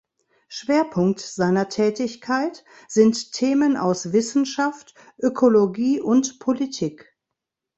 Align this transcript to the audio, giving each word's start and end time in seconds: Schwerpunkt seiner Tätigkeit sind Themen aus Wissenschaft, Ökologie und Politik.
Schwerpunkt 0.47 1.19
seiner 1.19 1.69
Tätigkeit 1.69 2.63
sind 2.87 3.33
Themen 3.33 3.77
aus 3.77 4.13
Wissenschaft, 4.13 4.95
Ökologie 5.19 5.99
und 6.01 6.39
Politik. 6.39 7.15